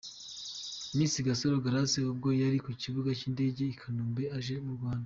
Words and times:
Miss 0.97 1.13
Gasaro 1.27 1.57
Grace 1.65 1.99
ubwo 2.13 2.29
yari 2.41 2.57
ku 2.65 2.71
kibuga 2.81 3.09
cy'indege 3.19 3.61
i 3.73 3.77
Kanombe 3.81 4.23
aje 4.37 4.55
mu 4.65 4.73
Rwanda. 4.77 4.99